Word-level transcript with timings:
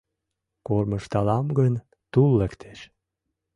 Кормыжталам 0.67 1.47
гын, 1.57 1.73
тул 2.11 2.31
лектеш 2.41 2.79